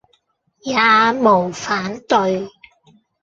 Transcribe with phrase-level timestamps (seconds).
[0.63, 0.75] 也
[1.13, 2.49] 無反對，